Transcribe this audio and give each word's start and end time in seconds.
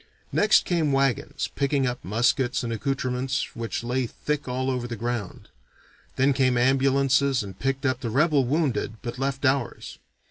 Next 0.31 0.65
came 0.65 0.91
wagons, 0.91 1.49
picking 1.53 1.85
up 1.85 2.03
muskets 2.03 2.63
and 2.63 2.73
accoutrements 2.73 3.55
which 3.55 3.83
lay 3.83 4.07
thick 4.07 4.47
all 4.47 4.71
over 4.71 4.87
the 4.87 4.95
ground. 4.95 5.49
Then 6.15 6.33
came 6.33 6.57
ambulances 6.57 7.43
and 7.43 7.59
picked 7.59 7.85
up 7.85 7.99
the 7.99 8.09
rebel 8.09 8.43
wounded 8.43 8.93
but 9.03 9.19
left 9.19 9.45
ours. 9.45 9.99